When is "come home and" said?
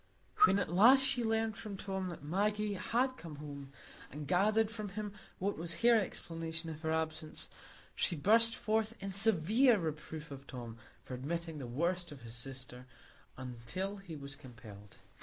3.17-4.27